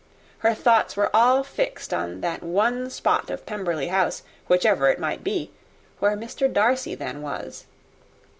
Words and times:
Her 0.39 0.55
thoughts 0.55 0.97
were 0.97 1.15
all 1.15 1.43
fixed 1.43 1.93
on 1.93 2.21
that 2.21 2.41
one 2.41 2.89
spot 2.89 3.29
of 3.29 3.45
Pemberley 3.45 3.89
House, 3.89 4.23
whichever 4.47 4.89
it 4.89 4.97
might 4.99 5.23
be, 5.23 5.51
where 5.99 6.17
Mr. 6.17 6.51
Darcy 6.51 6.95
then 6.95 7.21
was. 7.21 7.65